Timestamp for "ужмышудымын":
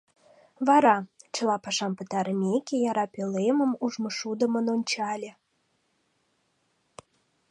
3.83-4.65